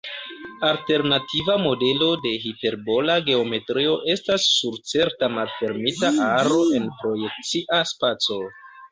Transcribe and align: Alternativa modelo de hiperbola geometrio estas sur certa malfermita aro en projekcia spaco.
Alternativa 0.67 1.55
modelo 1.63 2.05
de 2.21 2.29
hiperbola 2.45 3.17
geometrio 3.27 3.91
estas 4.13 4.47
sur 4.53 4.79
certa 4.93 5.29
malfermita 5.35 6.11
aro 6.29 6.57
en 6.79 6.89
projekcia 7.03 7.83
spaco. 7.93 8.39